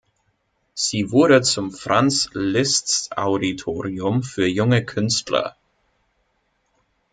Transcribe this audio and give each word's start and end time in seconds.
Sie 0.73 1.11
wurde 1.11 1.43
zum 1.43 1.71
"Franz 1.71 2.31
Liszt 2.33 3.15
Auditorium" 3.15 4.23
für 4.23 4.47
junge 4.47 4.83
Künstler. 4.83 5.55